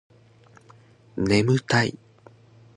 [1.15, 1.95] ねむたい